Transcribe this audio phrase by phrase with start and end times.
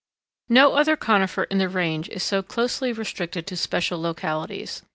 [0.49, 4.81] No other conifer in the range is so closely restricted to special localities.